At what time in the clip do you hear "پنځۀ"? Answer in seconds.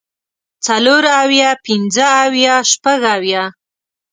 1.65-2.05